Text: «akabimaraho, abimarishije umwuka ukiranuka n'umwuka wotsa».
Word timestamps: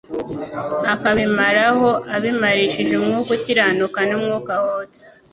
«akabimaraho, 0.93 1.89
abimarishije 2.15 2.91
umwuka 2.97 3.29
ukiranuka 3.37 3.99
n'umwuka 4.09 4.53
wotsa». 4.63 5.03